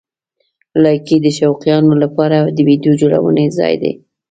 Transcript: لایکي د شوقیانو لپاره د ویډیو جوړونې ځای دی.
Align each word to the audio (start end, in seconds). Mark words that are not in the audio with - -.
لایکي 0.83 1.17
د 1.21 1.27
شوقیانو 1.37 1.93
لپاره 2.03 2.37
د 2.55 2.57
ویډیو 2.67 2.93
جوړونې 3.01 3.45
ځای 3.57 3.73
دی. 3.81 3.93